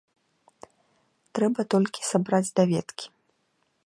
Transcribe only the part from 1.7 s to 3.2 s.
толькі сабраць даведкі.